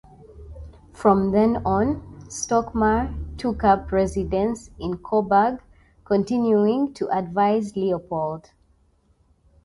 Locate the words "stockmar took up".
2.27-3.91